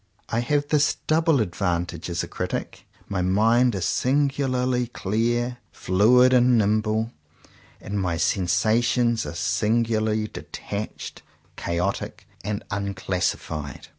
I 0.29 0.39
have 0.39 0.69
this 0.69 0.95
double 1.05 1.41
advantage 1.41 2.09
as 2.09 2.23
a 2.23 2.27
critic. 2.27 2.87
My 3.07 3.21
mind 3.21 3.75
is 3.75 3.85
singu 3.85 4.49
larly 4.49 4.91
clear, 4.91 5.59
fluid, 5.71 6.33
and 6.33 6.57
nimble; 6.57 7.11
and 7.79 8.01
my 8.01 8.15
sensa 8.15 8.81
tions 8.83 9.27
are 9.27 9.35
singularly 9.35 10.27
detached, 10.27 11.21
chaotic, 11.55 12.27
and 12.43 12.63
unclassified. 12.71 13.89